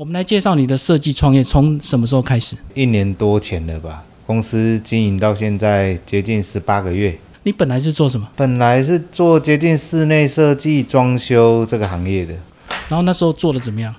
[0.00, 2.56] 我们来介绍你的设计创业，从什么时候开始？
[2.72, 7.14] 一年多前了吧，公司经营到现在接近十八个月。
[7.42, 8.26] 你本来是做什么？
[8.34, 12.32] 本来是做接近室内设计、装修这个行业的，
[12.88, 13.94] 然后那时候做的怎么样？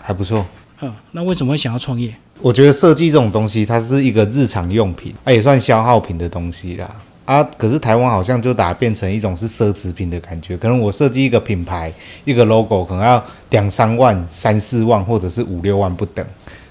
[0.00, 0.46] 还不错。
[0.80, 2.14] 嗯，那为什么会想要创业？
[2.40, 6.88] 我觉得设计这种东西，它是一个日常用品，它也算消耗品的东西啦。
[7.32, 10.54] 啊，可是台湾好像就打变成一种是奢侈品的感觉。
[10.54, 11.90] 可能我设计一个品牌、
[12.26, 16.24] 一个 logo，可能要两三万、三四万，或者是五六万不等。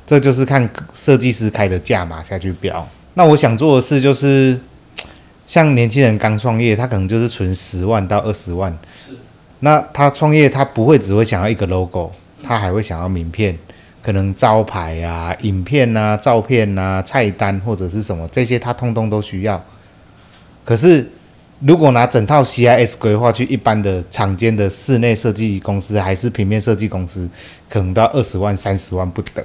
[0.06, 2.88] 这就是看设计师开的价码下去标。
[3.16, 4.60] 那我想做的事就是，
[5.48, 8.78] 像年轻人刚创业，他可能就是存十万到二十万。
[9.62, 12.12] 那他创业，他不会只会想要一个 logo，
[12.44, 13.58] 他还会想要名片。
[14.04, 19.64] 可能招牌啊、影片啊、照片啊、菜单或者是什么这些，他通通都需要。
[20.64, 21.10] 可是，
[21.60, 27.30] 如果拿整套 CIS 规划去一般的厂间的室内设计公司，还是平面设计公司，
[27.70, 29.44] 可能到二十万、三十万不等。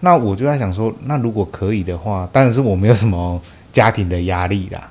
[0.00, 3.40] 那我就在想说，那如果可以的话，当然是我没有什么
[3.72, 4.88] 家庭的压力啦。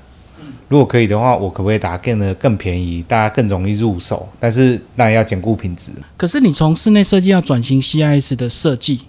[0.68, 4.26] 如果可以的话，我可不可以打更的更便宜，大家更容易入手？
[4.40, 5.92] 但是那也要兼顾品质。
[6.16, 9.02] 可是你从室内设计要转型 CIS 的设计，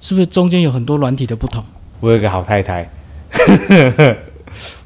[0.00, 1.62] 是不是中间有很多软体的不同？
[2.00, 2.88] 我有一个好太太。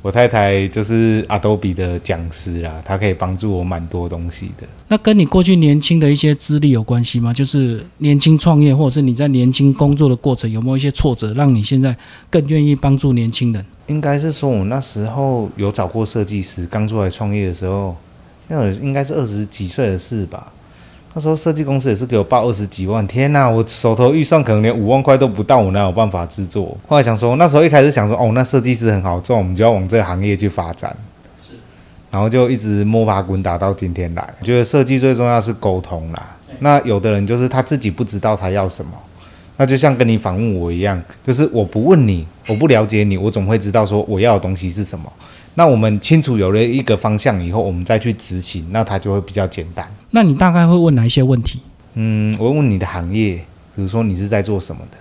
[0.03, 4.67] 我太太就是 Adobe 的讲师啦，她可以帮助我蛮多东西的。
[4.89, 7.33] 那跟你过去年轻的一些资历有关系吗？
[7.33, 11.97] 就是年轻创业，或者是你在年轻工作的过程，有没有一些挫折，让你现在
[12.31, 13.65] 更愿意帮助年轻人？
[13.87, 17.97] 应该是说，我那时候有找过设计师，刚出来创业的时候，
[18.48, 20.53] 那应该是二十几岁的事吧。
[21.17, 26.77] 那时候设计公司也是给我报二十几万，天呐，我手头预算可能连五万块都不到，我哪有办法制作？
[26.89, 30.95] 后来想说，那时候一开始想说，哦，那设计师很好赚，我们就要往这个行业去发展。
[32.11, 34.35] 然后就一直摸爬滚打到今天来。
[34.41, 36.37] 我觉得设计最重要是沟通啦。
[36.61, 38.92] 那有的人就是他自己不知道他要什么，
[39.57, 45.12] 那就像跟你访问我一样，就是我不问你，我不了解你，我总会知道说我要的东西是什么。
[45.55, 49.89] 那我们清楚有了一个方向以后，我们再去执行，那它就会比较简单。
[50.14, 51.61] 那你大概会问哪一些问题？
[51.95, 53.35] 嗯，我问你的行业，
[53.75, 54.97] 比如说你是在做什么的。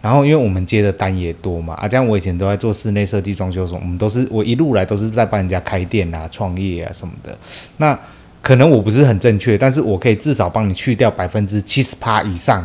[0.00, 7.36] 然后因为我们接的单也多嘛，啊，这样我以前都在做室内设计、装修什么，我们都是我一路来都是在帮人家开店啊、创业啊什么的。
[7.78, 7.98] 那
[8.40, 12.64] 可能我不是很正确，但是我可以至少帮你去掉百分之七十趴以上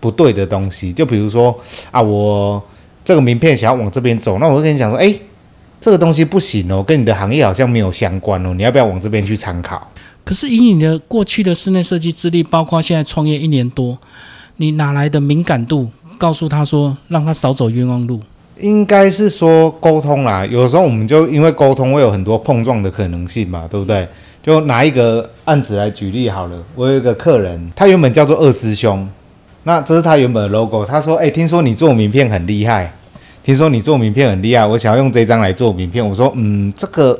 [0.00, 0.90] 不对的东西。
[0.90, 1.54] 就比如说
[1.90, 2.62] 啊，我
[3.04, 5.14] 这个名片想要往这边走，那我会跟你讲说，哎。
[5.80, 9.88] 这个东西不行哦，跟你的行业好像没有相关哦，你要不要往这边去参考？
[10.28, 13.96] 可是以你的过去的室内设计资历，包括现在创业一年多，
[14.58, 15.88] 你哪来的敏感度？
[16.18, 18.20] 告诉他说，让他少走冤枉路。
[18.60, 24.06] 应该是说沟通啦，有时候我们就因为沟通会有很多碰撞的可能性嘛，对不对？
[24.42, 29.08] 就拿一个案子来举例好了，我有一个客人，他原本叫做二师兄，
[29.62, 30.84] 那这是他原本的 logo。
[30.84, 32.92] 他说：“哎，听说你做名片很厉害。”
[33.42, 36.06] 听说你做名片很厉害，我想要用这张来做名片。
[36.06, 37.18] 我说，嗯，这个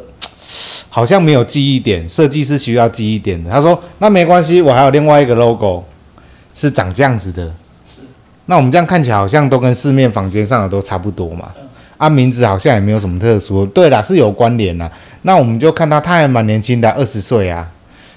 [0.99, 3.49] 好像没有记忆点，设计师需要记忆点的。
[3.49, 5.85] 他说，那没关系，我还有另外一个 logo
[6.53, 7.49] 是长这样子的。
[8.47, 11.53] 那我们这样看起来好像都跟市面房间上的都差不多嘛。
[11.99, 13.65] 啊，名字好像也没有什么特殊。
[13.67, 14.91] 对啦，是有关联啦。
[15.23, 17.71] 那我们就看他他还蛮年轻的，二十岁啊。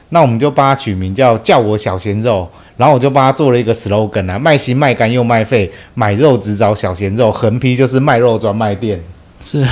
[0.10, 2.50] 那我们就帮他取名叫叫我小鲜肉。
[2.78, 9.00] 然后我就帮他做了一个 slogan 啊，卖心卖肝又卖肺，买肉只找小鲜肉，横批就是卖肉专卖店。
[9.40, 9.64] 是，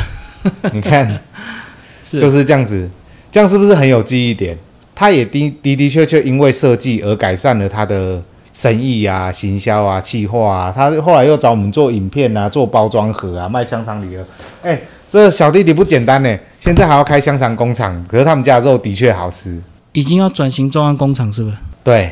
[0.73, 1.19] 你看，
[2.05, 2.87] 就是这样子，
[3.31, 4.57] 这样是不是很有记忆点？
[4.95, 8.21] 他也的的的确确因为设计而改善了他的
[8.53, 10.73] 生意啊、行销啊、企划啊。
[10.75, 14.23] 他后来又找我们做影片啊、做包装盒啊、卖香肠礼盒。
[14.61, 18.03] 哎，这小弟弟不简单呢，现在还要开香肠工厂。
[18.09, 19.61] 可是他们家的肉的确好吃，
[19.93, 21.55] 已经要转型中央工厂是不是？
[21.83, 22.11] 对。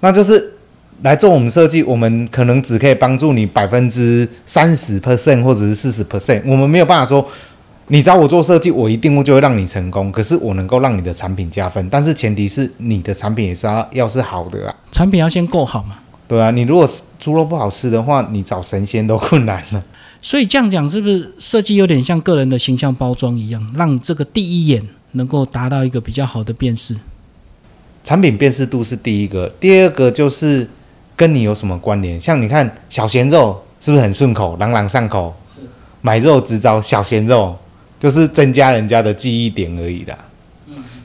[0.00, 0.52] 那就是
[1.02, 7.24] 来做我们设计，我们可能只可以帮助你百分之三十 percent 或者是四十 percent，我们没有办法说
[7.90, 10.12] 你找我做设计，我一定就会让你成功。
[10.12, 15.96] 可是我能够让你的产品加分，但是前提是你的产品也是要要是好的啊，产品要先够好嘛。
[16.26, 16.86] 对啊，你如果
[17.18, 19.82] 猪肉不好吃的话，你找神仙都困难了。
[20.20, 26.94] 所以这样讲，是不是设计有点像个人的形象包装一样，让这个第一眼能够达到一个比较好的辨识？
[28.04, 30.68] 产品辨识度是第一个，第二个就是
[31.16, 32.20] 跟你有什么关联。
[32.20, 35.34] 像你看小鲜肉是不是很顺口，朗朗上口？
[36.00, 37.56] 买肉只找小鲜肉，
[37.98, 40.18] 就是增加人家的记忆点而已啦。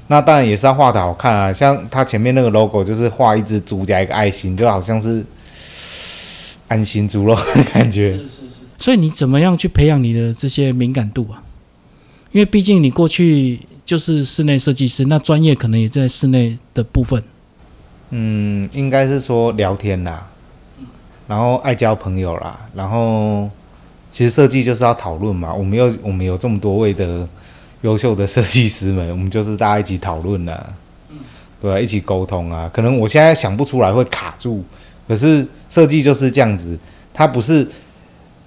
[0.07, 5.25] 那当然也是要画的好看啊，像它前面那个 logo 就是画一只猪加一个爱心，就好像是
[6.67, 8.13] 安心猪肉的感觉。
[8.13, 8.39] 是是是。
[8.77, 11.43] 所以你怎么样去培养你的这些敏感度啊？
[12.31, 13.59] 因为毕竟你过去。
[13.85, 17.21] 就是室内设计师，那专业可能也在室内的部分。
[18.11, 20.25] 嗯，应该是说聊天啦，
[21.27, 23.49] 然后爱交朋友啦，然后
[24.13, 25.51] 其实设计就是要讨论嘛。
[25.53, 27.27] 我们有我们有这么多位的
[27.81, 30.73] 优秀的设计师们，我们就是大家一起讨论啦，
[31.59, 32.69] 对啊，一起沟通啊。
[32.71, 34.63] 可能我现在想不出来会卡住，
[35.07, 36.77] 可是设计就是这样子，
[37.11, 37.67] 它不是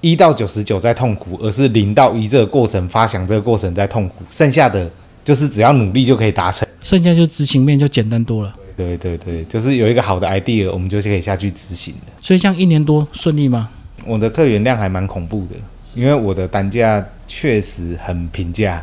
[0.00, 4.88] 一到九十九在痛苦，而是零到一这个过程发想这个过程在痛苦，剩下的
[5.24, 6.66] 就是只要努力就可以达成。
[6.80, 8.54] 剩下就执行面就简单多了。
[8.76, 12.12] 对对对，就是有一个好的 idea，我们就可以下去执行的。
[12.20, 13.70] 所以这样一年多顺利吗？
[14.06, 15.56] 我的客源量还蛮恐怖的，
[15.94, 18.82] 因为我的单价确实很平价。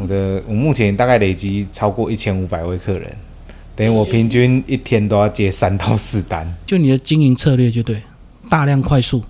[0.00, 3.10] 我的我目前大概累积超过一千五百位客人，
[3.74, 6.46] 等于我平均一天都要接三到四单。
[6.64, 8.02] 就你的经营策略就对，
[8.48, 9.22] 大量快速。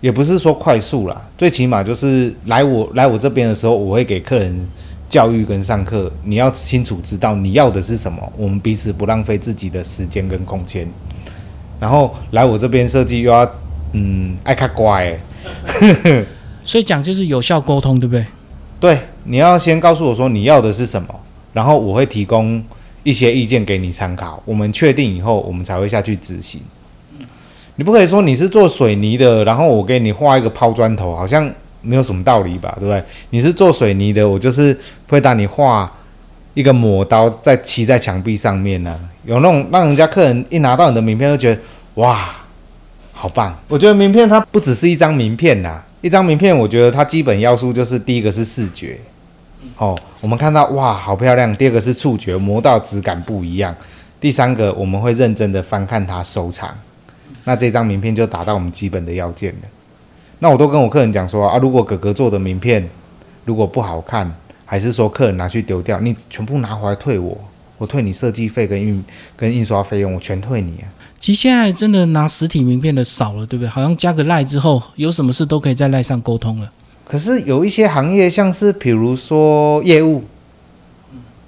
[0.00, 4.68] 也不是说快速啦，最起码就是来我来我这边的时候，我会给客人
[5.08, 6.12] 教育跟上课。
[6.22, 10.88] 你要清楚知道你要的是什么，我们彼此不浪费自己的时间跟空间。
[11.80, 13.44] 然后来我这边设计又要
[13.92, 15.18] 嗯爱看乖，
[16.62, 18.26] 所以讲就是有效沟通，对不对？
[18.80, 21.08] 对，你要先告诉我说你要的是什么，
[21.52, 22.62] 然后我会提供
[23.02, 24.40] 一些意见给你参考。
[24.44, 26.60] 我们确定以后，我们才会下去执行。
[27.76, 31.48] 你不可以说你是做水泥的，然后我给你画一个抛砖头，好像
[31.80, 32.76] 没有什么道理吧？
[32.78, 33.02] 对不对？
[33.30, 34.76] 你是做水泥的，我就是
[35.08, 35.90] 会带你画
[36.54, 38.98] 一个抹刀，在漆在墙壁上面呢。
[39.24, 41.60] 有那种让人家客人一拿到你的名片，就觉得
[41.94, 42.28] 哇，
[43.20, 43.52] 好棒！
[43.66, 48.96] 我觉得名片它不只是一张名片呐，一张名片，我觉得它基本要素就是第一个是视觉，
[49.76, 53.74] 哦，我们看到哇，好漂亮；第二个是触觉，磨到质感不一样；
[54.20, 56.72] 第三个我们会认真的翻看它收藏。
[57.42, 59.68] 那这张名片就达到我们基本的要件了。
[60.38, 62.88] 那我都跟我客人讲说啊，如果哥哥做的名片
[63.44, 64.32] 如果不好看，
[64.64, 67.36] 还是说客人拿去丢掉，你全部拿回来退我，
[67.78, 69.04] 我退你设计费跟印
[69.36, 70.86] 跟印刷费用，我全退你啊。
[71.20, 73.68] 其实现在真的拿实体名片的少了，对不对？
[73.68, 76.70] 好像加个赖之后，有什么事都可以在赖上沟通了。
[77.04, 80.24] 可是有一些行业，像是比如说业务，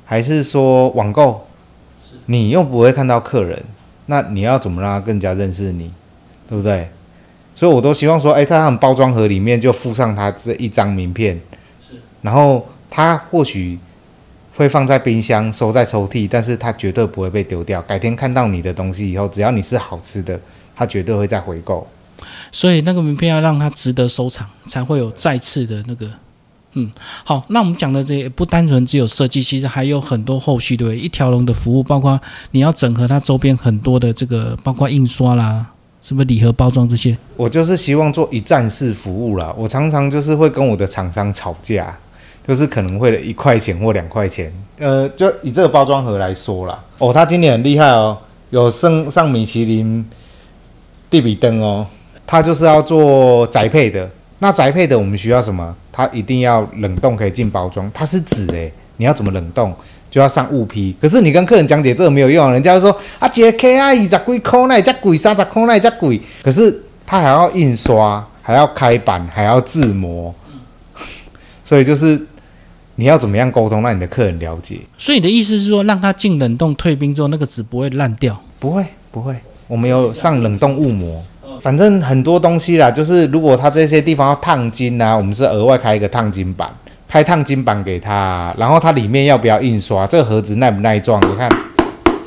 [0.04, 1.46] 还是说网购，
[2.26, 3.62] 你又不会看到客人。
[4.06, 5.90] 那你要怎么让他更加认识你，
[6.48, 6.88] 对不对？
[7.54, 11.40] 所以我都希望说，哎，在他们包装盒里面就附上他这一张名片，
[11.88, 11.94] 是。
[12.22, 13.78] 然后他或许
[14.60, 17.80] 会放在冰箱，收在抽屉，但是它绝对不会被丢掉。
[17.80, 20.38] 改天看到你的东西以后，只要你是好吃的，
[20.76, 21.86] 它绝对会再回购。
[22.52, 26.06] 所以那个名片要让它值得收藏，才会有再次的那个。
[26.74, 26.92] 嗯，
[27.24, 32.20] 好，那我们讲的这不单纯只有设计，其实还有很多后续对一条龙的服务，包括
[32.50, 35.72] 你要整合它周边很多的这个，包括印刷啦，
[36.02, 37.16] 什么礼盒包装这些。
[37.34, 39.54] 我就是希望做一站式服务啦。
[39.56, 41.96] 我常常就是会跟我的厂商吵架，
[42.46, 44.52] 就是可能会一块钱或两块钱。
[44.78, 48.16] 呃，就以这个包装盒来说啦，哦，他今年很厉害哦，
[48.50, 50.04] 有升上米其林
[51.10, 51.86] 地比登哦，
[52.26, 54.08] 他就是要做宅配的。
[54.38, 55.76] 那宅配的我们需要什么？
[55.92, 59.74] 它一定要冷冻可以进包装，它是纸诶，你要怎么冷冻？
[60.10, 60.96] 就要上物批。
[61.00, 66.20] 可是你跟客人讲解这个没有用，人家就说啊，姐 K 啊，二十几块那才贵，三十块那才贵。
[66.42, 70.34] 可是他还要印刷，还要开版，还要制模，
[71.62, 72.20] 所以就是
[73.00, 74.78] 你要怎么样沟通，让你的客人了解？
[74.98, 78.38] 所以你的意思是说，让他进冷冻退冰之后，那个纸不会烂掉？
[78.58, 79.34] 不会，不会。
[79.66, 81.24] 我们有上冷冻雾膜。
[81.62, 86.68] 反正很多东西啦，就是如果他这些地方要烫金呐，我们是额外开一个烫金板，
[87.08, 90.06] 开烫金板给他，然后它里面要不要印刷？
[90.06, 91.18] 这个盒子耐不耐撞？
[91.26, 91.48] 你看，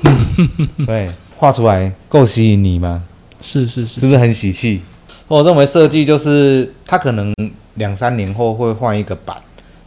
[0.87, 3.03] 对，画出来够吸引你吗？
[3.39, 4.81] 是是是，是不是很喜气？
[5.27, 7.31] 我认为设计就是他可能
[7.75, 9.37] 两三年后会换一个版，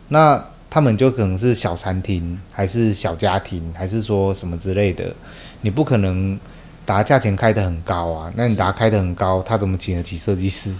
[0.08, 0.40] 那
[0.76, 5.10] 他们就可能是小餐厅，还是小家庭，还是说什么之类的，
[5.62, 6.38] 你不可能。
[6.84, 10.72] 打价钱开得很高啊，那你打开得很高，他怎么请得起设计师？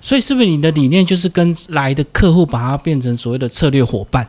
[0.00, 4.28] 所以是不是你的理念就是跟来的客户把它变成所谓的策略伙伴？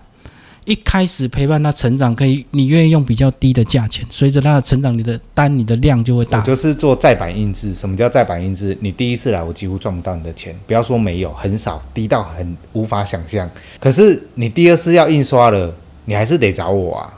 [0.65, 6.39] 一开始陪伴他成长，可以你愿意用比较低的价钱，随着他的成长，你的单你的量就会大。
[6.39, 8.75] 我就是做再版印制，什么叫再版印制？
[8.81, 13.47] 你第一次来，我几乎赚不到你的钱，不要说没有，很少，低到很无法想象。
[13.79, 15.71] 可是你第二次要印刷了，
[16.05, 17.13] 你还是得找我啊。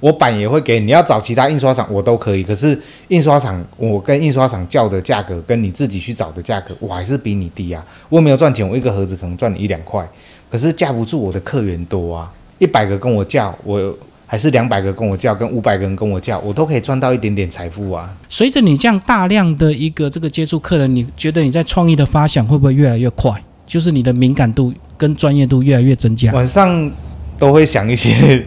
[0.00, 2.42] 我版也会给你，要找其他印刷厂我都可以。
[2.42, 7.84] 可是印刷厂，我跟印刷厂叫的价格，跟你自己去找的价格，我还是比你低啊。
[8.08, 10.08] 我没有赚钱，我一个盒子可能赚你一两块，
[10.48, 12.32] 可是架不住我的客源多啊。
[12.58, 13.96] 一百个跟我叫，我
[14.26, 18.14] 还是两百个跟我叫，跟五百个人跟我叫，我都可以赚到一点点财富啊。
[18.28, 23.42] 随着你这样大量的一个这个接触客人，你觉得你在创意的发想会不会越来越快？
[23.66, 26.32] 就是你的敏感度跟专业度越来越增加。
[26.32, 26.90] 晚上
[27.38, 28.44] 都会想一些。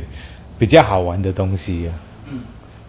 [0.60, 1.90] 比较好玩的东西啊，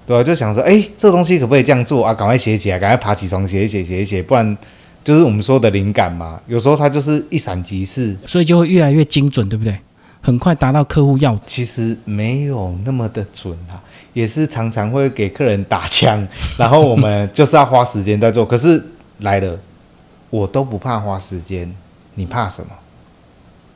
[0.07, 2.13] 对啊、就想说，哎、这个东西可不可以这样做啊？
[2.13, 4.55] 赶快写起来，赶快爬起床写一写，写一写，不然
[5.03, 6.39] 就是我们说的灵感嘛。
[6.47, 9.75] 有时候它就是一闪即逝，所以就会越来越精准，对不对？
[10.23, 11.39] 很快达到客户要。
[11.45, 13.77] 其实没有那么的准啊，
[14.13, 16.27] 也是常常会给客人打枪，
[16.57, 18.47] 然后我们就是要花时间在做。
[18.47, 18.83] 可是
[19.19, 19.59] 来了，
[20.31, 21.71] 我都不怕花时间，
[22.15, 22.71] 你怕什么？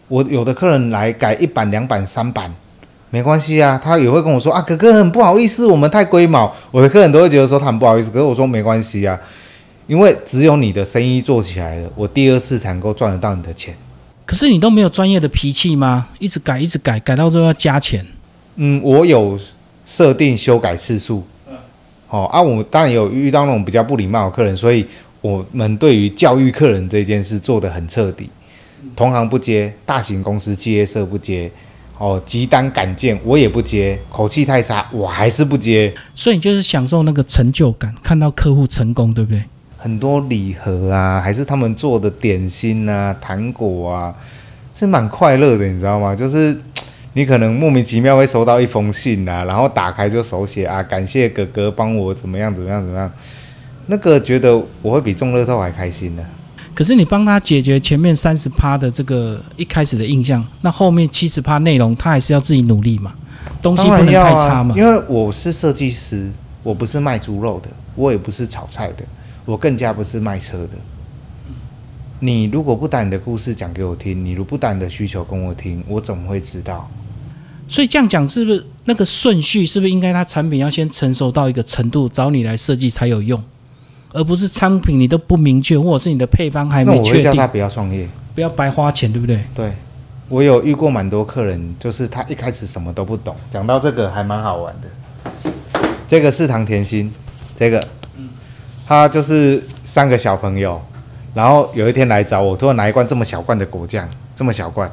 [0.08, 2.54] 我有的客人来改一版、两版、三版，
[3.10, 6.54] 没关系啊，他也会跟我说啊，哥哥很不好意思，我们太龟毛。
[6.70, 9.18] 我的客人都会觉得说他很不好意思，可是我说没关系啊，
[9.88, 13.74] 因为只有你的生意做起来了，我第二次才能够赚得到你的钱。
[14.26, 16.08] 可是你都没有专业的脾气吗？
[16.18, 18.04] 一直改，一直改，改到最后要加钱。
[18.56, 19.38] 嗯，我有
[19.86, 21.24] 设定修改次数。
[22.08, 24.86] 哦啊，我当然有遇到那种比较不礼貌的客人，所以
[25.20, 28.28] 我们对于教育客人这件事做得很彻底。
[28.94, 31.50] 同行不接，大型公司企业社不接，
[31.98, 35.92] 哦，急单赶件我也不接，口气太差我还是不接。
[36.14, 39.42] 所以你就是享受那个成就感，看到客户成功，对不对？
[39.86, 44.12] 很多礼盒啊，还是他们做的点心啊、糖果啊，
[44.74, 46.12] 是蛮快乐的，你知道吗？
[46.12, 46.58] 就是
[47.12, 53.08] 你可能莫名其妙会收到一封信啊，然后打开就手写啊，感谢哥哥帮我怎么样怎么样怎么样，
[53.86, 56.24] 那个觉得我会比中乐透还开心呢、
[56.74, 63.14] 可是你帮他解决前面三十趴的这个一开始的印象，那后面七十趴内容他还是要自己努力嘛，
[63.62, 64.74] 东西不能太差嘛。
[64.76, 66.28] 因为我是设计师，
[66.64, 69.04] 我不是卖猪肉的，我也不是炒菜的，
[69.46, 70.70] 我更加不是卖车的。
[72.20, 76.90] 你如果不把你的故事讲给我听，你如果不把你的需求跟我听，我怎么会知道？
[77.68, 83.42] 所以这样讲是不是那个顺序是不是应该他产品要先成熟到一个程度，找你来设计才有用，
[84.12, 88.08] 而不是商品你都不明确，或者是你的配方还没确定我会叫他，不要创业。
[88.34, 89.40] 不要白花钱，对不对？
[89.54, 89.72] 对，
[90.28, 93.34] 我有遇过蛮多客人，就是他一开始什么都不懂。
[93.50, 95.50] 讲到这个还蛮好玩的，
[96.06, 97.10] 这个是糖甜心，
[97.56, 97.82] 这个，
[98.86, 100.80] 他就是三个小朋友，
[101.34, 104.88] 然后有一天来找我，突然拿一罐这么小罐的果酱，这么小罐，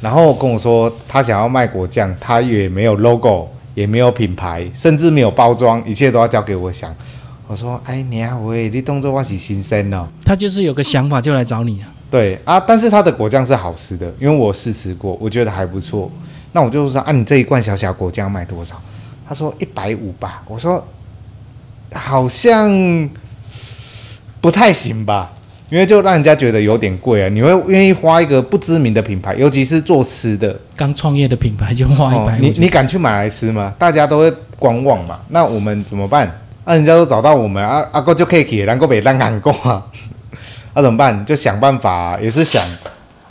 [0.00, 6.94] 然后跟我说他想要卖果酱，他也没有 logo，也没有品牌，甚至没有包装，一切都要交给我想。
[7.48, 10.06] 我说，哎你啊喂，你动作我是新生哦。
[10.24, 11.92] 他就是有个想法就来找你啊。
[12.08, 16.08] 对啊，但是他的果酱是好吃的，因为我试吃过，我觉得还不错。
[16.52, 18.80] 那我就说啊，你这一罐小小果酱卖多少？
[19.26, 20.42] 他说一百五吧。
[20.46, 20.82] 我说
[21.94, 23.08] 好像
[24.40, 25.30] 不太行吧，
[25.70, 27.28] 因为就让人家觉得有点贵啊。
[27.28, 33.72] 你会愿意花一个不知名的品牌，尤其是做吃的，刚创业的品牌就花一百、哦，你你敢去买来吃吗？
[33.78, 35.18] 大家都会观望嘛。
[35.28, 36.30] 那我们怎么办？
[36.64, 39.82] 那、人家都找到我们啊，阿哥就可以给，然后被让喊过 啊，
[40.74, 41.24] 那、怎么办？
[41.24, 42.62] 就想办法、啊，也是想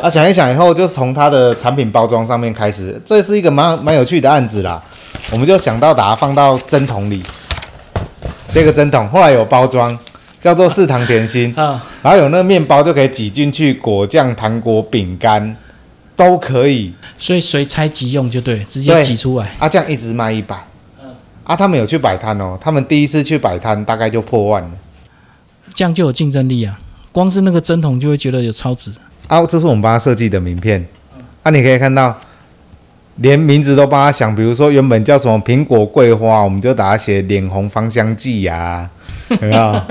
[0.01, 4.81] 啊，想一想以后，就从它的产品包装上面开始，这是一个蛮蛮有趣的案子啦。
[5.31, 7.23] 我们就想到把它放到针筒里，
[8.53, 9.97] 这个针筒后来有包装，
[10.41, 15.55] 叫做四糖甜心，啊，然后有那个面包就可以挤进去，果酱、糖果、饼干
[16.15, 16.93] 都可以。
[17.17, 19.51] 所以随拆即用就对，直接对挤出来。
[19.57, 20.55] 啊，这样一直卖一百。
[21.43, 24.69] 啊，他们有去摆摊哦，他们第一次去摆摊大概就破万了。
[25.73, 26.79] 这样就有竞争力啊！
[27.11, 28.91] 光是那个针筒就会觉得有超值。
[29.27, 30.85] 啊，这是我们帮他设计的名片。
[31.43, 32.15] 啊，你可以看到，
[33.21, 38.89] 连名字都帮他想，比如说原本叫什么苹果桂花，我们就打他写脸红芳香剂呀、
[39.29, 39.81] 有没有？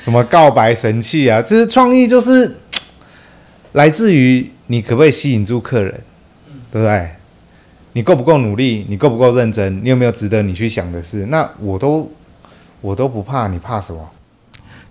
[0.00, 1.42] 什么告白神器啊？
[1.42, 2.56] 这是创意，就是
[3.72, 5.92] 来自于你可不可以吸引住客人，
[6.72, 7.10] 对不对？
[7.92, 8.86] 你够不够努力？
[8.88, 9.84] 你够不够认真？
[9.84, 11.26] 你有没有值得你去想的事？
[11.26, 12.10] 那我都
[12.80, 14.08] 我都不怕，你怕什么？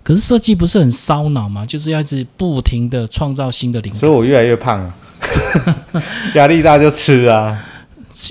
[0.04, 1.66] 可是设计不是很烧脑吗？
[1.66, 4.94] 就是要一直不停的创造新的灵感，所以我越来越胖啊，
[6.34, 7.64] 压力大就吃啊。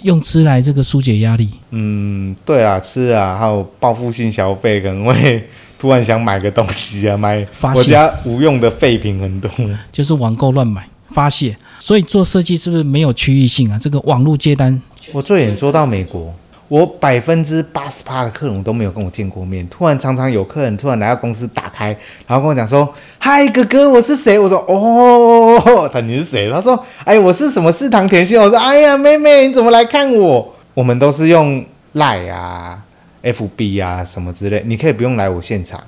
[0.03, 1.49] 用吃来这个疏解压力。
[1.71, 5.43] 嗯，对啊，吃啊，还有报复性消费，可能会
[5.79, 9.49] 突然想买个东西啊，买发泄我家无用的废品很多。
[9.91, 13.79] 就是网购乱买发泄，所以做设计是不是没有区域性啊？
[13.81, 16.33] 这个网络接单，我最远做到美国，
[16.69, 21.87] 我百分之八十八的客人都没有跟我见过面，突然常常有客人突然来到公司打开，
[22.27, 32.83] 然后跟我讲说：“嗨，哥哥，我是谁？”我说：“哦，他你是谁？”他说：“哎，我是什么四堂甜心。”我说：“哎呀，妹妹，你怎么来看我？”我们都是用 Line 啊、
[33.23, 35.81] FB 啊什么之类，你可以不用来我现场。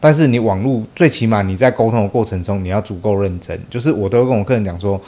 [0.00, 3.58] 但是你网络最起码你在沟通的过程中，你要足够认真。
[3.70, 5.00] 就是我都会跟我客人讲说，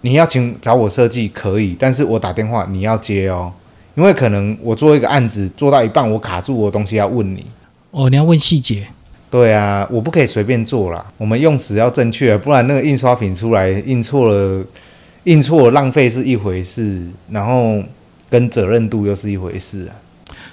[0.00, 3.52] 你要请找我设计可以，但是我打电话你要接哦，
[3.98, 7.44] 因为可能我做一个案子做到一半我卡住我的东西要问你。
[7.90, 8.86] 哦，你要问细节，
[9.28, 14.64] 对啊，我不可以随便做啦，我们用词要正确，不然那个印刷品出来印错了，
[15.24, 17.82] 印错了浪费是一回事，然后
[18.30, 19.98] 跟责任度又是一回事啊。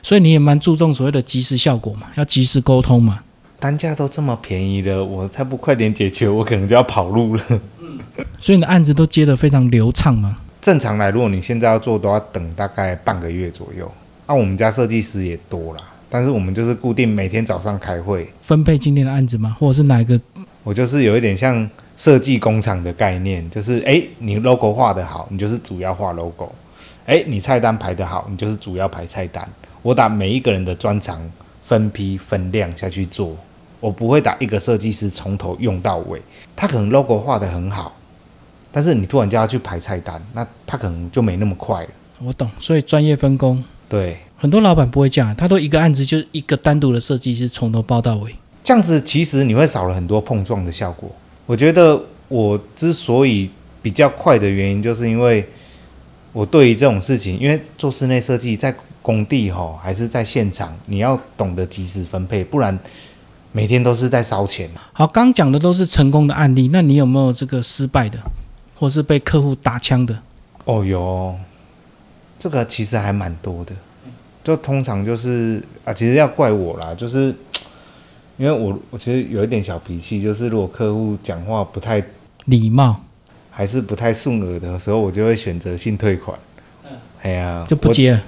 [0.02, 3.20] 所以你也蛮注重所谓的及时效果嘛，要及时沟通嘛。
[3.60, 7.44] 单价都这么便宜了，我再不快点解决，我可能就要跑路了。
[8.40, 10.38] 所以你的案子都接得非常流畅嘛。
[10.66, 13.88] 正常来，如果你现在要做，都要等大概半个月左右。
[14.26, 15.80] 那、我们家设计师也多啦，
[16.10, 19.56] 但是我们就是固定每天早上开会，分配今天的案子吗？
[19.60, 20.20] 或者是哪一个？
[20.64, 26.52] 我就是有一点像设计工厂的概念，就是诶，你 logo 画得好，你就是主要画 logo；
[27.06, 29.48] 诶，你菜单排得好，你就是主要排菜单。
[29.84, 31.22] 我打每一个人的专长
[31.64, 33.38] 分批分量下去做，
[33.80, 36.20] 我不会打一个设计师从头用到尾。
[36.56, 37.96] 他可能 logo 画得很好，
[38.76, 41.90] 但是你突然叫他去排菜单，那他可能就没那么快了。
[42.20, 48.36] 我懂，所以专业分工，对，很多老板不会这样，他都一个案子就一个单独的设计师从头包到尾。
[48.66, 51.10] 这样子其实你会少了很多碰撞的效果。
[51.46, 53.50] 我觉得我之所以
[53.82, 55.48] 比较快的原因，就是因为
[56.34, 62.78] 我对于这种事情，因为做室内设计在工地吼还是在现场，你要懂得及时分配，不然
[63.54, 64.70] 每天都是在烧钱。
[64.92, 68.20] 好，刚讲的都是成功的案例，那你有没有这个失败的，
[68.76, 70.20] 或是被客户打枪的？
[70.66, 71.36] 哦哟，
[72.38, 73.74] 这个其实还蛮多的，
[74.44, 77.34] 就通常就是啊，其实要怪我啦，就是
[78.38, 82.04] 因为我我其实有一点小脾气，就是如果客户讲话不太
[82.46, 83.00] 礼貌
[83.50, 86.38] 还是不太顺耳的时候，我就会选择性退款。
[86.84, 86.92] 嗯
[87.22, 88.22] 哎呀，我就不接了。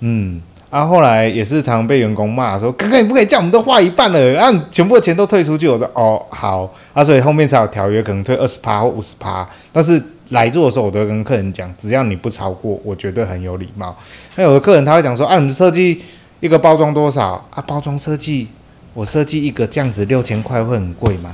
[0.00, 9.44] 嗯，啊，后来也是常常被员工骂说：“哥哥，你不可以这样，我们都花一半了，让、啊、全部的钱都退出去。”我说：“哦，好。”啊，所以后面才有条约，可能退二十趴或五十趴。
[9.72, 13.96] 但是来做的时候，我都会跟客人讲，只要你不超过，我绝对很有礼貌。
[14.36, 16.00] 那有的客人他会讲说：“啊，你们设计
[16.38, 17.44] 一个包装多少？
[17.50, 18.46] 啊，包装设计
[18.94, 21.32] 我设计一个这样子六千块会很贵吗？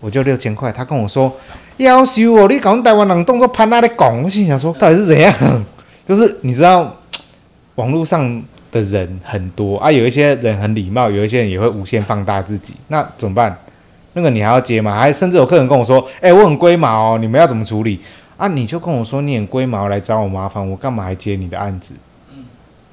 [0.00, 1.34] 我就六千块。”他跟我说
[1.78, 5.32] ：“要求我，你搞台湾人动作潘那里讲。”我心想说：“到底是怎样？”
[6.06, 6.94] 就是你知道。
[7.76, 13.56] 网络上的人很多啊，有一些人很礼貌，有一些人也会无限放大自己，那怎么办？
[14.12, 14.98] 那个你还要接吗？
[14.98, 18.00] 还甚至有客人跟我说：“哎、我很龟毛哦，你们要怎么处理
[18.36, 21.94] 啊？”你就跟我说你很龟毛来找我麻烦，我干嘛还接你的案子？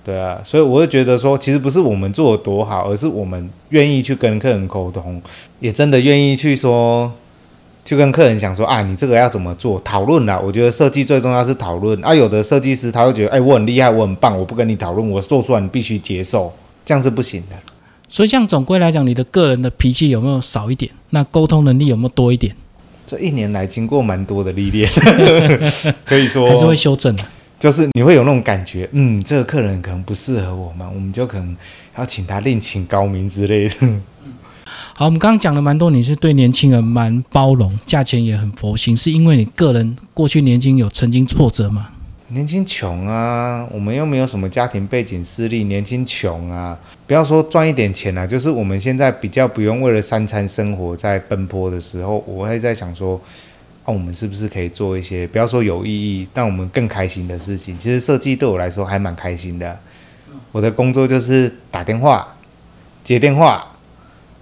[0.04, 5.21] 对啊，所以我就觉得说，其实不是我们做的多好，而是我们愿意去跟客人沟通，
[5.60, 7.12] 也真的愿意去说。
[7.88, 9.80] 去跟客人讲说啊，你这个要怎么做？
[9.80, 12.13] 讨论啦，我觉得设计最重要是讨论啊。
[12.13, 16.52] 有的设计师他会觉得，哎、我很厉害，我很棒，我不跟你讨论，我做出来你必须接受，
[16.86, 17.56] 这样是不行的。
[18.10, 20.91] 所以，像总归来讲，你的个人的脾气有没有少一点？
[21.12, 22.54] 那沟通能力有没有多一点？
[23.06, 24.89] 这一年来经过蛮多的历练，
[26.04, 27.23] 可以说还是会修正的。
[27.58, 31.56] 就是你会有那种感觉，嗯，这个客人可能不适合我们，我们就可能
[31.97, 33.76] 要请他另请高明之类的。
[34.93, 41.89] 好，我们刚刚讲了蛮多，你是对年轻人蛮包容，价钱也很佛心，是因为你个人过去年轻有曾经挫折吗？
[42.30, 53.15] 年轻穷啊，我们又没有什么家庭背景势力，年轻穷啊，不要说赚一点钱啊，就是我们现在比较不用为了三餐生活在奔波的时候，我会在想说，
[53.86, 57.77] 啊，我们是不是可以做一些不要说有意义，但我们更开心的事情？
[57.80, 59.80] 其实设计对我来说还蛮开心的，
[60.51, 62.27] 我的工作就是打电话、
[63.06, 63.65] 接电话。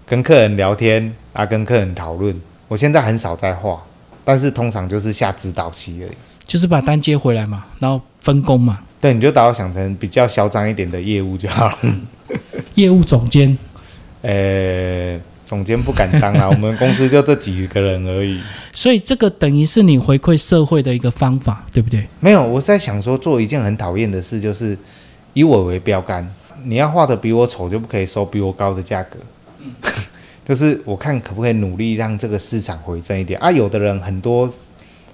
[0.08, 2.40] 跟客人聊天啊，跟客人讨论。
[2.68, 3.82] 我现在很少在画，
[4.24, 6.12] 但是通常就是下指导期而已。
[6.46, 8.80] 就是把单接回来嘛，然后分工嘛。
[9.02, 11.78] 对，你就把我想成比较嚣张一点的业务就好了。
[12.76, 13.58] 业务总监，
[14.22, 18.40] 呃，总监不敢当啊，我们公司就这几个人而已。
[18.74, 22.08] 所以这个等于是你回馈社会的一个方法，对不对？
[22.20, 24.78] 没有，我在想说，做一件很讨厌的事，就是
[25.34, 26.28] 以我为标杆，
[26.64, 29.18] 你要画的比我丑，就不可以收比我高的价格。
[30.48, 33.52] 就是我看可不可以努力让这个市场回正一点啊？
[33.52, 34.48] 有的人很多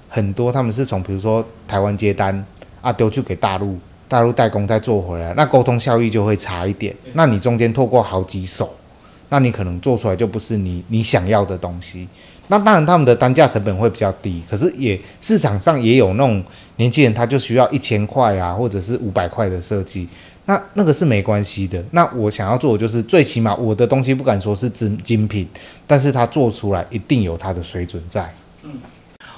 [0.09, 2.45] 很多，他们是从比如说台湾接单
[2.81, 6.93] 啊丢去给大陆，大陆代工再做回来，那沟通效益就会差一点。
[7.13, 8.75] 那你中间透过好几手，
[9.29, 12.07] 那你可能做出来就不是你你想要的东西。
[12.49, 16.43] 那当然他们的单价成本会比较低，可是也市场上也有那种
[16.75, 20.05] 年轻人，他就需要一千块啊，或者是五百块的设计。
[20.45, 21.83] 那那个是没关系的。
[21.91, 25.47] 那我想要做的就是，最起码我的东西不敢说是精精品，
[25.85, 28.33] 但是它做出来一定有它的水准在。
[28.63, 28.71] 嗯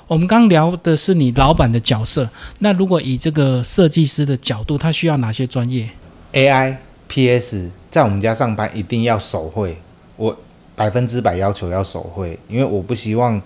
[0.06, 5.90] 我们刚聊的是你老板的角色，那如果以这个设计师的角度，他需要哪些专业
[6.34, 6.76] ？AI、
[7.08, 9.78] PS 在我们家上班一定要手绘，
[10.18, 10.38] 我
[10.76, 13.42] 百分之百要求要手绘，因为我不希望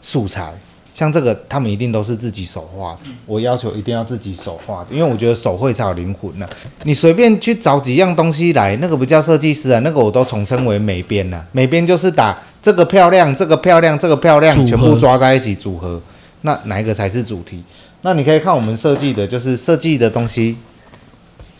[0.00, 0.54] 素材。
[0.98, 2.98] 像这个，他们一定都是自己手画的。
[3.24, 6.48] 我要求一定要自己手画的，因为我觉得手绘才有灵魂呢、
[6.82, 16.02] 你随便去找几样东西来，那个不叫设计师啊，那个我都统称为美编呐、美编就是打这个漂亮，这个漂亮，这个漂亮全部抓在一起组合。
[16.40, 17.62] 那哪一个才是主题？
[18.02, 20.56] 那你可以看我们设计的，就是设计的东西，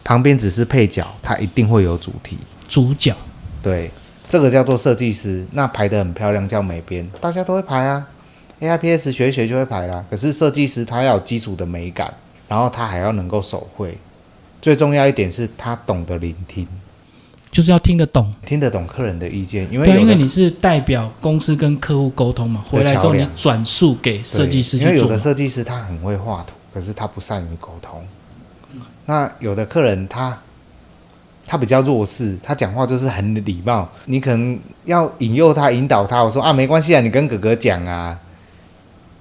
[0.02, 2.36] 旁边只是配角，它一定会有主题。
[2.68, 3.14] 主角
[3.62, 3.88] 对，
[4.28, 8.04] 这个叫做设计师，那排得很漂亮叫美编，大家都会排啊。
[8.60, 10.04] AIPS 学一学就会排啦。
[10.10, 12.12] 可是设计师他要有基础的美感，
[12.48, 13.96] 然后他还要能够手绘，
[14.60, 16.66] 最重要一点是他懂得聆听，
[17.50, 24.98] 就是要听得懂，听得懂客人的意见，因为对啊，因为你是代表公司跟客户沟通嘛，回来之后你转述给设计师对因为。
[24.98, 28.04] 有的设计师他很会画图，可是他不善于沟通。
[29.06, 30.38] 那有的客人他
[31.46, 36.22] 他比较弱势，他讲话就是很礼貌，你可能要引诱他、引导他。
[36.22, 38.18] 我说啊，没关系啊，你跟哥哥讲啊，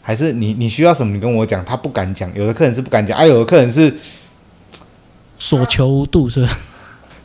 [0.07, 2.33] 还是你你需要什么你跟我讲，他不敢讲。
[2.33, 3.93] 有的客人是不敢讲，啊，有的客人是
[5.37, 6.57] 所求无度是吧？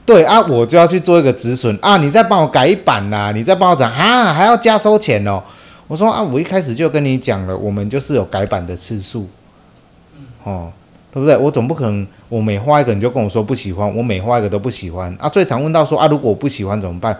[0.04, 5.40] 对啊，我就要去做一个止损啊，你再帮我改一版啦、你再帮我讲啊，还要加收钱哦。
[5.86, 9.28] 我说啊，我一开始就跟你讲了，我们就是有改版的次数，
[10.42, 10.72] 哦，
[11.12, 11.36] 对不对？
[11.36, 15.28] 我总不可能我每画一个你就跟我说不喜欢，我每画一个都不喜欢啊。
[15.28, 17.16] 最常问到说啊，如果我不喜欢怎么办？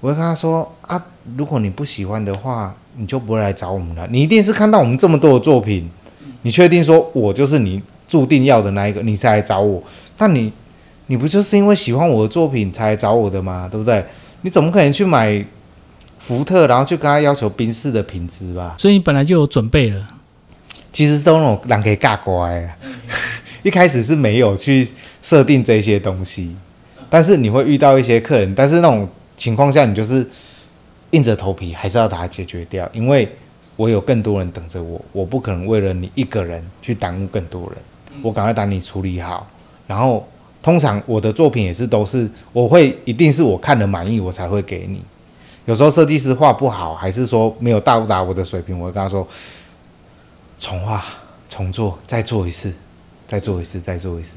[0.00, 1.04] 我会跟他说啊，
[1.36, 4.06] 如果你不喜欢的话，你就不会来找我们了。
[4.10, 5.88] 你一定是看到我们这么多的作品，
[6.42, 9.82] 你确定说我就是你注定要的那一个，你才来找我。
[10.16, 10.52] 但你
[11.06, 13.68] 你不就是因为喜欢我的作品才来找我的吗？
[13.70, 14.04] 对不对？
[14.42, 15.44] 你怎么可能去买
[16.18, 18.74] 福特，然后去跟他要求宾士的品质吧？
[18.78, 20.08] 所以你本来就有准备了。
[20.92, 22.76] 其实都那种人可以尬乖啊。
[23.62, 24.86] 一开始是没有去
[25.22, 26.54] 设定这些东西，
[27.08, 30.28] 但是你会遇到一些客人，但是那种情况下，你就是
[31.12, 33.26] 硬着头皮还是要把它解决掉，因为
[33.76, 39.46] 我有更多人等着我，我不可能为了你一个人去耽误更多人，我赶快把你处理好。
[39.86, 40.26] 然后
[40.62, 45.00] 通常我的作品也是都是我会一定是我看了满意我才会给你。
[45.64, 49.26] 有时候设计师画不好，还是说没有到达我的水平，我会跟他说
[50.58, 51.04] 重画、
[51.48, 52.72] 重做、再做一次、
[53.26, 54.36] 再做一次、再做一次。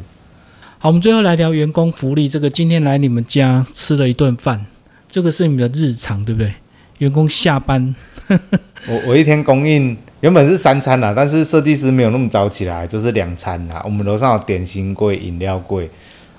[0.78, 2.28] 好，我们最后来聊员工福利。
[2.28, 4.66] 这个今天来你们家吃了一顿饭，
[5.10, 6.54] 这个是你们的日常，对不对？
[7.00, 7.94] 员工下班，
[8.88, 13.82] 我我一天供应原本是三餐啦，但是设计师没有那么早起来，就是两餐啦。
[13.84, 15.90] 我们楼上有点心柜、饮料柜。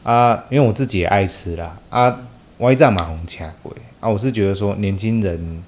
[0.03, 1.77] 啊，因为我自己也爱吃啦。
[1.91, 2.17] 啊，
[2.59, 3.73] 我一站马红卡柜。
[3.99, 5.63] 啊，我是觉得说年轻人，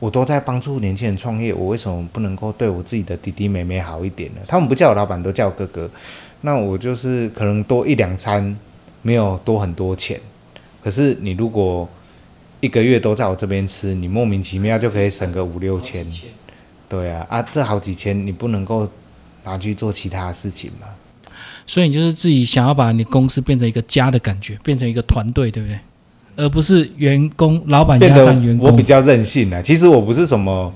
[0.00, 4.40] 我都在帮助年轻人创业，我为什么不能够对我自己的弟弟妹妹好一点呢？
[4.48, 5.88] 他们不叫我老板，都叫我哥哥，
[6.40, 8.56] 那我就是可能多一两餐，
[9.00, 10.20] 没有多很多钱，
[10.82, 11.88] 可是你如果
[12.62, 16.06] 一个月都在我这边吃，你莫名其妙就可以省个五六千。
[16.88, 18.88] 对啊，啊，这好几千你不能够
[19.44, 20.86] 拿去做其他的事情嘛？
[21.66, 25.78] 所以你就是自己想要把你公司变成一个家的感觉，变成一个团队，对不对？
[26.36, 28.70] 而不是员工老板压榨员工。
[28.70, 29.60] 我比较任性啊。
[29.60, 30.72] 其实我不是什么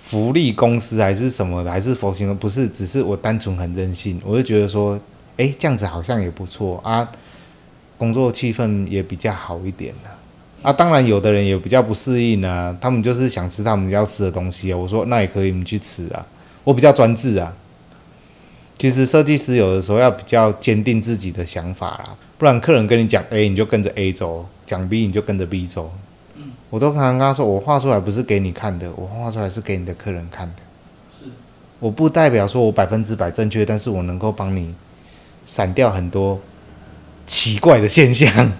[0.00, 4.20] 福利公司还是什么的，还是佛心，不是，只是我单纯很任性。
[4.24, 4.98] 我就觉得说，
[5.38, 7.10] 诶，这样子好像也不错啊，
[7.96, 10.14] 工作气氛也比较好一点啊。
[10.62, 14.76] 啊，当然有的人也比较不适应啊，他们就是想吃他们要吃的东西啊。
[14.76, 16.24] 我说那也可以，你去吃啊。
[16.64, 17.52] 我比较专制啊。
[18.78, 25.92] 其实设计师有的时候要比较坚定自己的想法啦，不然客人跟你讲 A，你就跟着 A 走；讲 B，你就跟着 B 走。
[26.70, 30.54] 我都常常跟他说，我画出来不是给你看的，我画出来是给你的客人看的。
[31.80, 34.74] 我不代表说我百分之百正确，但是我能够帮你
[35.46, 36.40] 闪掉很多
[37.26, 38.52] 奇怪的现象。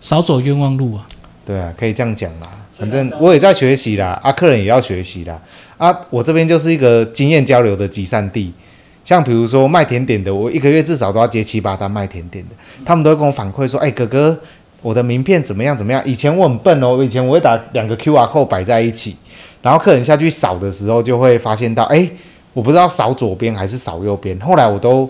[0.00, 1.06] 少走冤枉路啊！
[1.46, 2.48] 对啊，可以这样讲啦。
[2.78, 5.38] 反正我也在学习啦，啊，客人也要学习啦。
[5.76, 8.52] 啊，我这边就是一个经验交流的集散地。
[9.04, 12.50] 像比如说卖甜点的，我一个月至少都要接七八单卖甜点的，
[12.84, 14.38] 他们都会跟我反馈说：“哎、哥哥，
[14.82, 19.16] 我的名片怎么样怎么样？”以前我很笨哦，以前我会打两个 QR code 摆在一起，
[19.60, 22.08] 然后客人下去扫的时候就会发现到，哎、
[22.52, 24.38] 我不知道扫左边还是扫右边。
[24.40, 25.08] 后来我都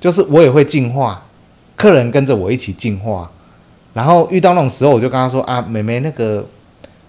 [0.00, 1.22] 就是我也会进化，
[1.76, 3.30] 客人跟着我一起进化。
[3.92, 6.46] 然后遇到那种时候，我就跟他说：“啊，妹妹，那个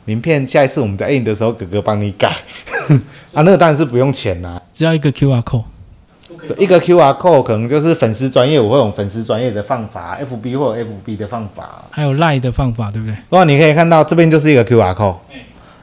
[0.06, 2.36] 名片下一次我们在印的时候，哥哥帮你改。
[3.34, 5.64] 啊，那个当然是不用钱啦、只要一个 QR code，
[6.58, 11.86] 一个 QR code 可能就是粉丝专业，我会用粉丝专业的方法，FB 或者 FB 的方法。
[11.92, 13.16] 还有赖的方法，对不对？
[13.30, 15.16] 不过你可以看到这边就是一个 QR code，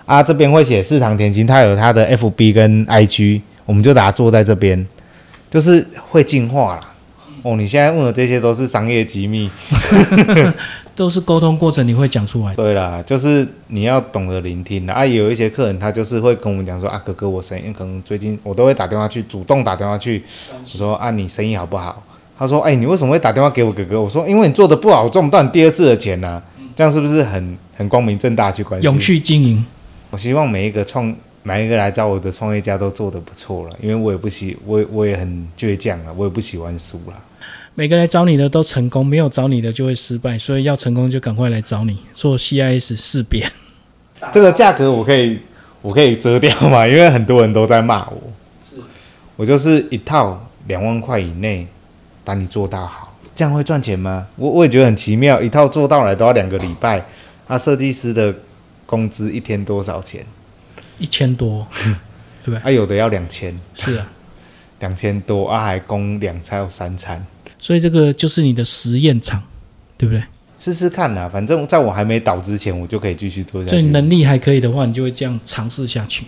[0.04, 4.86] 啊，这边会写市场甜心，它有它的 FB 跟 IG，我们就把它做在这边，
[5.50, 6.80] 就是会进化啦。
[7.42, 9.50] 哦，你现在问的这些都是商业机密。
[10.94, 12.54] 都是沟通过程你会讲出来。
[12.56, 22.02] 对啦，就是你要懂得聆听啦啊，有一些客人他就是会跟我们讲说啊，哥哥，我生意可能最近我都会打电话去，主动打电话去，我说啊，你生意好不好？
[22.36, 24.00] 他说，哎、你为什么会打电话给我哥哥？
[24.00, 26.42] 我说，因为你做的不好，我赚不到你第二次的钱呐、
[26.74, 28.84] 这样是不是很很光明正大去关系？
[28.84, 29.64] 永续经营，
[30.10, 31.14] 我希望每一个创
[31.48, 37.14] 每一个来找我的创业家都做得不错了，因为我也不喜我也我也很倔强了，我也不喜欢输了。
[37.74, 43.50] 每个来找你的都成功，没有找你的就会失败，所以要成功就赶快来找你做 CIS 识别。
[44.30, 45.38] 这个价格我可以
[45.80, 48.20] 我可以遮掉嘛，因为很多人都在骂我。
[48.62, 48.76] 是，
[49.34, 51.66] 我就是一套两万块以内，
[52.24, 54.26] 把你做到好，这样会赚钱吗？
[54.36, 57.02] 我我也觉得很奇妙，一套做到来都要两个礼拜。
[57.46, 58.34] 那设计师的
[58.84, 60.22] 工资一天多少钱？
[60.98, 61.66] 一千多，
[62.44, 62.58] 对不对？
[62.60, 64.06] 啊，有的要两千，是啊，
[64.80, 67.24] 两千多啊，还供两餐有三餐，
[67.58, 69.42] 所以这个就是你的实验场，
[69.96, 70.22] 对不对？
[70.60, 73.88] 试试看呐，反正在我还没倒之前，我就可以继续做下所以去。
[73.90, 76.24] 能力还可以的话，你就会这样尝试下去。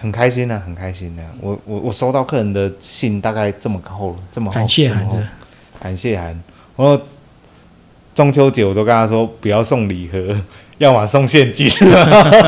[0.00, 5.28] 很开心啊，很开心的、我我我收到客人的信大概这么厚了，这么厚，感谢函的，
[5.80, 6.40] 感谢函。
[6.76, 7.06] 我
[8.18, 10.36] 中秋节我都跟他说不要送礼盒，
[10.78, 11.68] 要么送现金。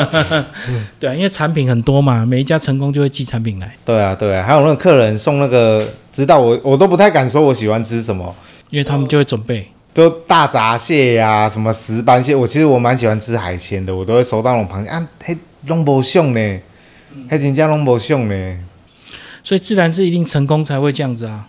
[0.99, 8.35] 对啊，因为产品很多嘛，每一家成功就会寄产品来，对啊，对啊，还有那个客人送那个，知道我我都不太敢说我喜欢吃什么，
[8.71, 9.69] 因为他们就会准备。
[9.95, 12.35] 都大闸蟹呀、什么石斑蟹。
[12.35, 16.61] 我其实我蛮喜欢吃海鲜的，我都会收到那种螃蟹啊，嘿，拢无像呢，
[17.29, 18.59] 嘿，真正拢无像呢。
[19.45, 21.47] 所以自然是一定成功才会这样子啊。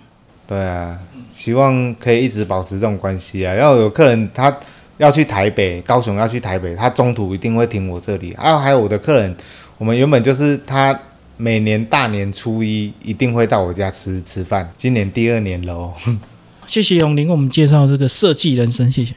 [0.48, 1.00] 对啊，
[1.44, 3.56] 希望可以一直保持这种关系啊。
[3.56, 4.56] 要有客人他
[4.98, 8.32] 要去台北、高雄要去台北，他中途一定会停我这里。
[8.34, 9.36] 啊，还有我的客人，
[9.80, 10.98] 我们原本就是他
[11.38, 15.92] 每年大年初一一定会到我家吃吃饭，今年第二年喽。
[16.68, 19.16] 谢谢永林为我们介绍这个设计人生，谢谢。